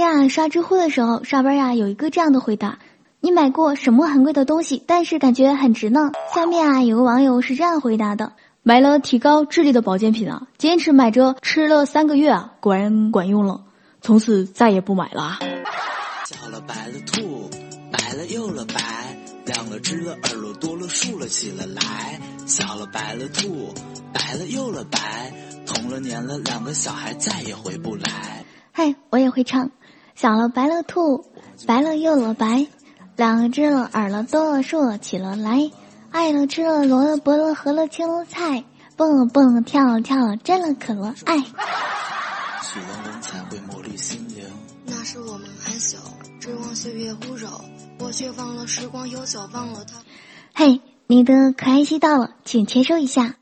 [0.00, 2.78] 天啊，刷知乎的时候，上边呀有一个这样的回答：
[3.20, 6.10] 你买过什么很贵的东西，但是感觉很值呢？
[6.34, 8.32] 下面啊有个网友是这样回答的：
[8.62, 13.60] 买了提高智力的保健品啊，坚持买着吃了三个月啊，果然管用了，
[14.00, 15.38] 从此再也不买了。
[16.24, 17.50] 叫了白了兔，
[17.92, 18.74] 白了又了白，
[19.44, 23.68] 亮了知了耳朵多了竖了起了来，小了白了兔，
[24.14, 25.30] 白了又了白，
[25.66, 28.46] 同了年了两个小孩再也回不来。
[28.72, 29.70] 嗨，我也会唱。
[30.20, 31.24] 小了白了兔，
[31.66, 32.66] 白了又了白，
[33.16, 35.70] 两个知了耳了多了竖了起了来，
[36.10, 38.62] 爱了吃了萝了卜了和了青了菜，
[38.98, 41.38] 蹦了蹦了跳了跳了真了可了爱。
[41.38, 44.44] 许了愿才会磨砺心灵。
[44.84, 45.96] 那时我们还小，
[46.38, 47.64] 只望岁月无扰，
[47.98, 50.02] 我却忘了时光悠久，忘了他。
[50.52, 53.34] 嘿，你的可爱期到了，请签收一下。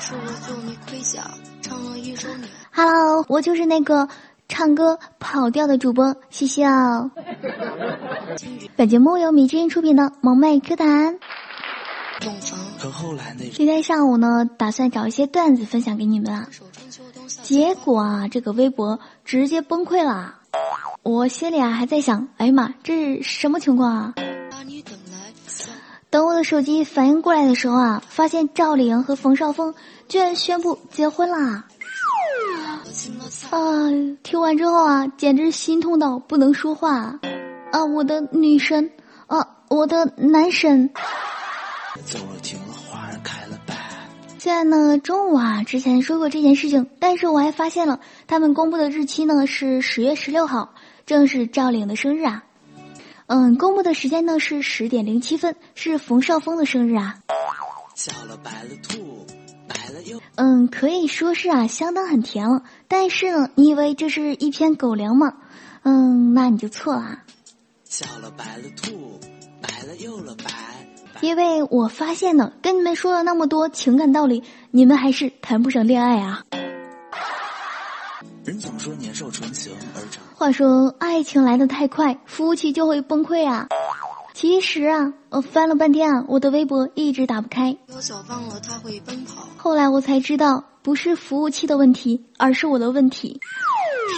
[0.00, 1.30] 是我做你盔甲，
[1.62, 2.48] 唱了一首你。
[2.72, 4.08] Hello，我就是那个。
[4.52, 7.10] 唱歌跑调的主播谢谢哦。
[8.76, 11.14] 本节目由米之音出品的《萌妹 Q 弹》。
[13.54, 16.46] 今天上午呢，打算找一些段子分享给你们啊，
[17.42, 20.34] 结果啊，这个微博直接崩溃了。
[21.02, 24.14] 我心里啊还在想，哎呀妈，这是什么情况啊？
[26.10, 29.74] 等我的手机反应过来的时候啊，发现赵丽颖和冯绍峰
[30.08, 31.64] 居然宣布结婚啦！
[33.52, 33.60] 啊！
[34.22, 37.18] 听完之后啊，简直心痛到不能说话
[37.70, 37.84] 啊！
[37.84, 38.90] 我的女神
[39.26, 40.88] 啊，我的男神。
[44.38, 50.72] 现在呢，中午啊之前说过这件事情，但是我还发现了他们公布的日期呢是十月十六号，
[51.04, 52.44] 正是赵岭的生日啊。
[53.26, 57.18] 嗯，公布的时间呢是十点零七分，是冯绍峰的生日啊。
[58.26, 59.26] 了白了兔。
[60.36, 62.62] 嗯，可以说是啊，相当很甜了。
[62.88, 65.34] 但是呢，你以为这是一篇狗粮吗？
[65.82, 67.18] 嗯，那你就错了。
[67.84, 69.20] 小了白了兔，
[69.60, 70.50] 白了又了白。
[71.20, 76.42] 因为我发现呢，跟你们说了那么多情感道理，你们还是谈不上恋爱啊。
[78.44, 80.20] 人总说年少纯情而长。
[80.34, 83.68] 话说，爱情来得太快，夫妻就会崩溃啊。
[84.34, 87.76] 其实啊，我翻了半天啊，我的微博一直打不开。
[89.56, 93.40] 后来我才知道，不是服务器的问题，而是我的问题。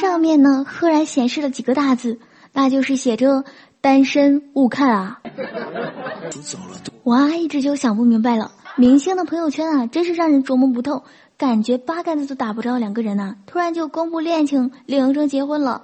[0.01, 2.19] 上面呢，赫然显示了几个大字，
[2.53, 3.45] 那就是写着
[3.81, 5.21] “单身勿看”啊。
[7.03, 11.03] 我啊，一直就想不明白了，明星的朋友圈啊，真是让人琢磨不透。
[11.37, 15.83] 感觉八竿子都打不着两个人呐，突然就公布恋情，领证结婚了。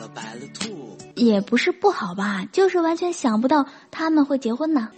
[0.00, 4.88] 了白了兔，也不是不好吧，就是完全想不到他们会结婚呢。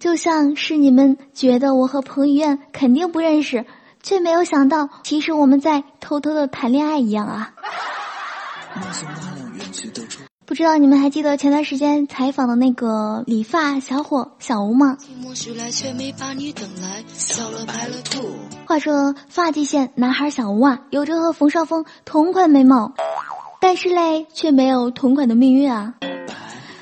[0.00, 3.64] 就像是你们觉得我和彭于晏肯定不认识，
[4.02, 7.52] 却没有想到其实我们在偷偷的谈恋爱一样啊。
[10.46, 14.98] 不知道你们还记得前段时间采访的那个理发小伙小吴吗？
[18.66, 22.92] 话说发际线男孩小吴啊，有着和冯绍峰同款眉毛，
[23.66, 25.94] 但是嘞却没有同款的命运啊。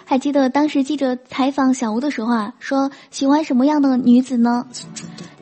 [0.04, 4.66] 还记得当时记者采访小吴的时候啊，说喜欢什么样的女子呢？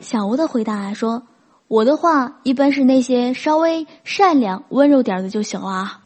[0.01, 1.23] 小吴的回答说。
[1.67, 5.99] 我的话一般是那些稍微善良、温柔点的就行了啊，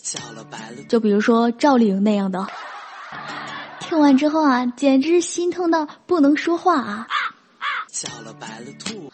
[0.87, 2.47] 就比如说赵丽颖那样的。
[3.81, 7.07] 听完之后啊，简直心痛到不能说话啊！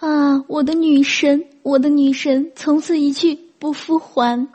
[0.01, 4.47] 啊，我的女神，我的女神，从此一去不复还。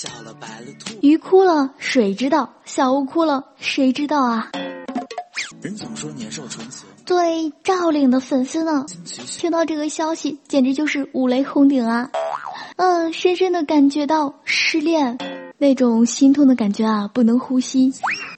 [0.00, 4.48] 叫了白了兔鱼哭了，水知道；小吴哭了，谁知道啊？
[5.60, 6.86] 人总说年少纯情。
[7.04, 8.86] 作为赵岭的粉丝呢，
[9.26, 12.08] 听到这个消息简直就是五雷轰顶啊！
[12.76, 15.18] 嗯，深深的感觉到失恋
[15.58, 17.90] 那种心痛的感觉啊，不能呼吸。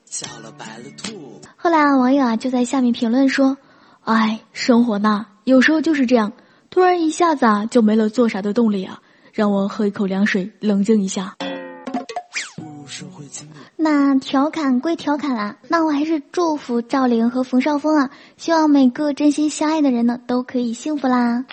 [0.06, 3.58] 叫了白了兔后来啊，网友啊就在下面评论说
[4.04, 6.32] ：“哎，生活呐，有时候就是这样，
[6.70, 9.02] 突然一下子啊就没了做啥的动力啊，
[9.34, 11.36] 让我喝一口凉水，冷静一下。”
[13.82, 21.46] 那调侃归调侃啊，那我还是祝福赵玲和冯绍峰啊，希望每个真心相爱的人呢都可以幸福啦。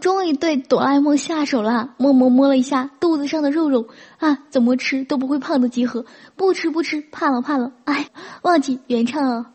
[0.00, 3.88] 终于对哆啦 A 梦下手了，默默摸了一下肚子上的肉肉
[4.22, 8.08] 啊，怎么吃都不会胖的集合，不吃不吃，怕了怕了，哎，
[8.42, 9.46] 忘记原唱了。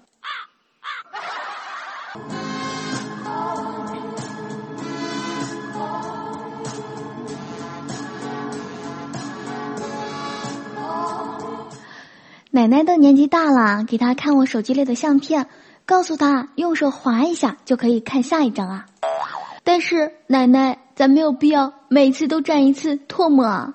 [12.51, 15.47] 奶奶的年纪大了，给她看我手机里的相片，
[15.85, 18.85] 告诉她用手划一下就可以看下一张啊。
[19.63, 23.73] 但是奶奶，咱没有必要每次都蘸一次唾沫啊。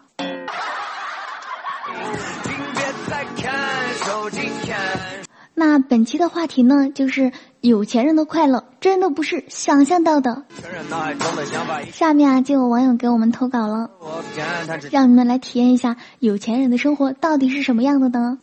[5.73, 7.33] 那本期的话题呢，就是
[7.63, 10.45] 有钱人的快乐真的不是想象到的。
[11.91, 13.89] 下面啊，就有网友给我们投稿了，
[14.91, 18.39] 让你们来体验一下有钱人的生活到底是什么样的呢？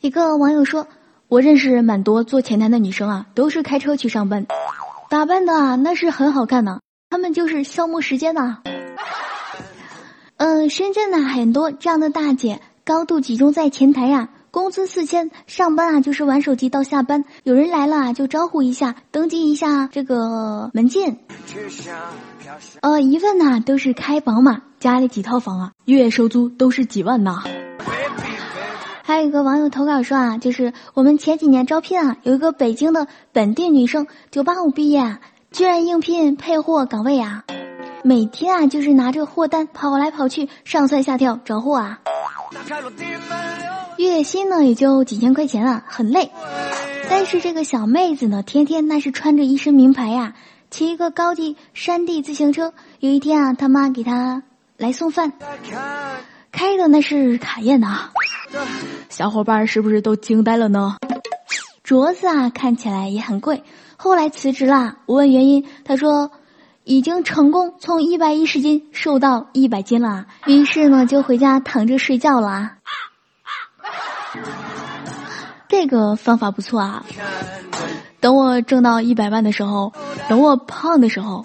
[0.00, 0.88] 一个网友说
[1.30, 4.44] ：“我认识蛮多做前台的女生啊，都是开车去上班，
[5.08, 6.80] 打扮的啊那是很好看的，
[7.10, 8.56] 她们就是消磨时间的。
[10.38, 12.60] ”嗯，深圳呢很多这样的大姐。
[12.86, 21.18] 高度集中在前台呀，工资四千，上班啊就是玩手机到下班，有人来了啊就招呼一下，登记一下这个门禁。
[22.82, 27.42] 呃，一问呐都是开宝马，家里几套房啊，月收租都是几万呐。
[29.02, 35.18] 还有一个网友投稿说啊，就是我们前几年招聘啊，有一个北京的本地女生，九八五毕业，
[35.50, 37.42] 居然应聘配货岗位啊，
[38.04, 41.98] 每天啊就是拿着货单跑来跑去，上蹿下跳找货啊。
[43.98, 46.30] 月薪呢也就几千块钱啊，很累。
[47.08, 50.34] 但是这个小妹子呢，天天那是穿着一身名牌呀，
[50.70, 52.72] 骑一个高级山地自行车。
[53.00, 54.42] 有一天啊，他妈给她
[54.76, 55.32] 来送饭，
[56.52, 58.10] 开的那是卡宴呐，
[59.08, 60.96] 小伙伴是不是都惊呆了呢？
[61.84, 63.62] 镯子啊，看起来也很贵。
[63.96, 66.30] 后来辞职啦，我问原因，他说。
[66.86, 72.74] 已经成功从一百一十斤瘦到一百斤了，于是呢就回家躺着睡觉了。
[75.68, 77.04] 这个方法不错啊！
[78.20, 79.92] 等我挣到一百万的时候，
[80.28, 81.44] 等我胖的时候，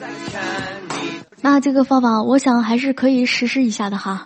[1.41, 4.23] 那这个方法我想还是可以实施一下的哈。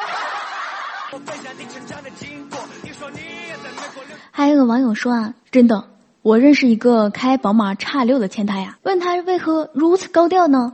[4.31, 5.87] 还有个网友说啊，真的，
[6.21, 10.73] 我认识一个开宝马叉六的前台呀，问他为何如此高调呢？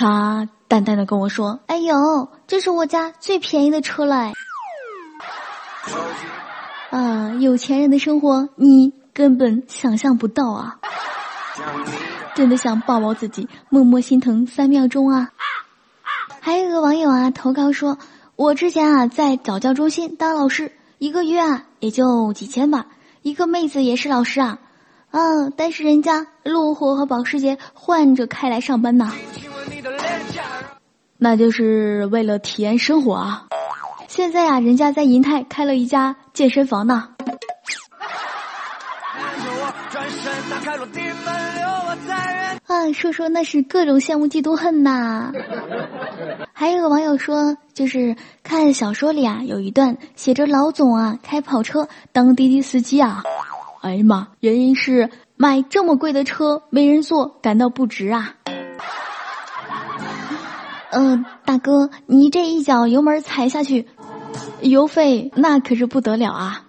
[0.00, 4.32] 他淡淡的跟我说：“哎呦，这是我家最便宜的车了。”
[6.88, 10.78] 啊，有钱人的生活你根本想象不到啊！
[12.34, 15.32] 真的想抱抱自己，默默心疼三秒钟啊！
[16.40, 17.98] 还有一个网友啊投稿说
[18.36, 22.86] ：“我之前啊在早教中心当老师，一个月啊也就几千吧。
[23.20, 24.60] 一个妹子也是老师啊，
[25.10, 25.20] 啊，
[25.58, 29.12] 但是人家路虎和保时捷换着开来上班呢。”
[31.22, 33.46] 那就是为了体验生活啊！
[34.08, 37.10] 现在啊，人家在银泰开了一家健身房呢。
[42.66, 45.30] 啊，说说那是各种羡慕嫉妒恨呐。
[46.54, 53.22] 还有个网友说，就是看小说里啊，有一段写着老总啊开跑车当滴滴司机啊。
[53.82, 58.36] 哎呀妈，原因是买这么贵的车没人坐，感到不值啊。
[60.92, 63.86] 嗯，大哥，你这一脚油门踩下去，
[64.60, 66.64] 油费那可是不得了啊！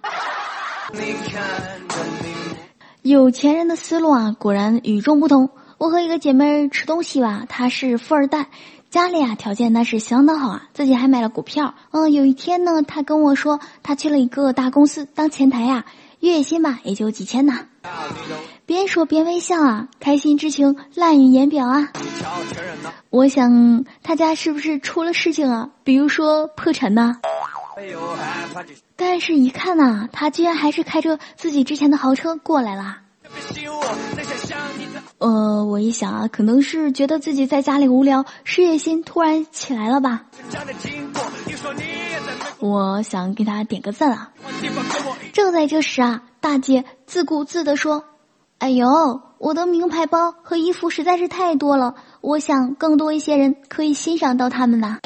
[3.02, 5.50] 有钱人的思路啊，果然与众不同。
[5.78, 8.46] 我和一个姐妹吃东西吧，她是富二代，
[8.90, 11.74] 家里啊条件那是相当好啊，自己还买了股票。
[11.90, 15.84] 嗯，有一天呢，她跟我说，她去了一个大公司当前台呀，
[16.20, 17.54] 月薪吧也就几千呢。
[18.64, 21.88] 边说边微笑啊，开心之情烂于言表啊。
[23.10, 25.70] 我想他家是不是出了事情啊？
[25.84, 27.16] 比如说破产呢？
[28.96, 32.98] 但是，一看呐，他居然还是开着自己之前的豪车过来了。
[35.18, 40.24] 呃，我一想啊，可能是觉得自己在家里无聊，事业心突然起来了吧。
[42.60, 44.30] 我想给他点个赞啊。
[45.32, 48.04] 正在这时啊，大姐自顾自地说。
[48.62, 54.98] 哎呦，我的名牌包和衣服实在是太多了，我想更多一些人可以欣赏到他们呐。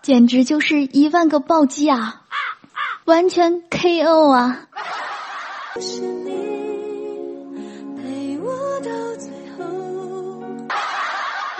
[0.00, 2.22] 简直就是一万个暴击啊，
[3.04, 4.60] 完全 KO 啊！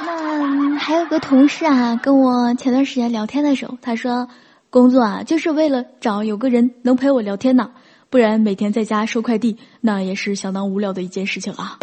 [0.07, 4.29] 那还有个同事啊，跟我前段时间聊天的时候，他说，
[4.71, 7.73] 工作啊就是为了找有个人能陪我聊天呢。
[8.11, 11.79] 不然每天在家收快递，那也是相当无聊的一件事情啊。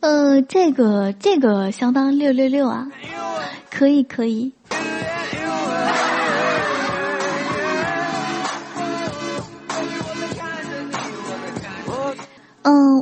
[0.00, 2.86] 呃，这个这个相当六六六啊，
[3.70, 4.52] 可以可以。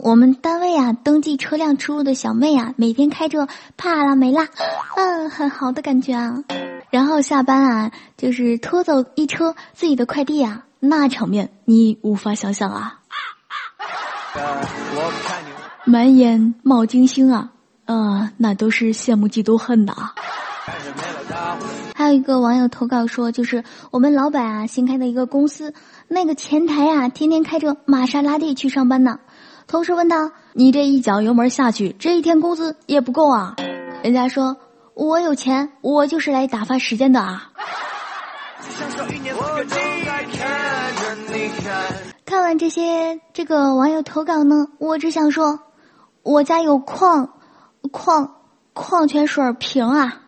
[0.03, 4.49] 我们单位啊，登记车辆出入的小妹啊，每天开着帕拉梅拉，
[4.97, 6.43] 嗯，很好的感觉啊。
[6.91, 12.99] 然后下班啊，就是拖走一车自己的快递啊，那场面你无法想象啊。
[15.85, 17.53] 满眼冒金星啊，
[17.85, 20.13] 呃，那都是羡慕嫉妒恨的啊。
[21.95, 25.73] 还有一个网友投稿说，就是我们老板啊新开的一个公司，
[26.09, 29.21] 那个前台啊天天开着玛莎拉蒂去上班呢。
[29.67, 33.55] 同事问他：“你这一脚油门下去，这一天工资也不够啊？”
[34.03, 34.57] 人家说
[34.95, 37.51] ：“我有钱，我就是来打发时间的啊。”
[42.25, 45.61] 看完这些这个网友投稿呢，我只想说，
[46.23, 47.35] 我家有矿
[47.91, 48.37] 矿
[48.73, 50.23] 矿泉水瓶啊。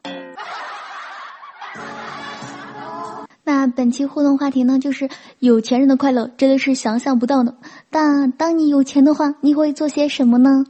[3.64, 7.56] 那本期互动话题呢，就是有钱人的快乐真的是想象不到的。
[7.88, 10.66] 但当你有钱的话，你会做些什么呢？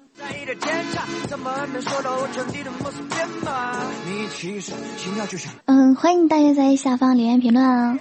[5.67, 7.99] 嗯，欢迎大家在下方留言评论啊！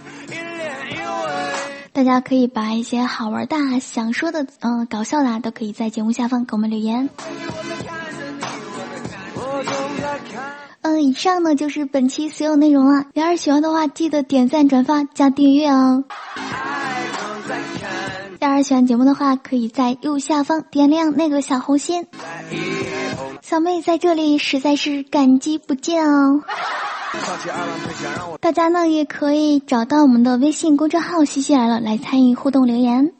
[1.91, 7.09] 大家可以把一些好玩的、想说的、嗯搞笑的，都可以在节目下方给我们留言。
[11.03, 13.07] 以上呢就是本期所有内容了。
[13.13, 16.05] 要是喜欢的话，记得点赞、转发、加订阅哦。
[18.39, 22.07] 要是喜欢节目的话，可以在右下方点亮那个小红心。
[23.41, 26.41] 小妹在这里实在是感激不尽哦。
[28.39, 33.11] 大家呢也可以找到我们的微信公众号“西西来了”来参与互动留言。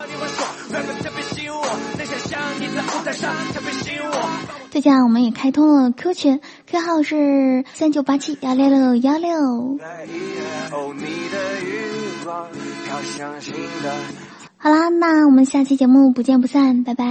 [4.72, 6.42] 最近我们也开通了 Q 群
[6.74, 9.78] ，Q 号是三九八七幺六六幺六。
[14.58, 17.06] 好啦，那我们下期节目不见不散，拜拜。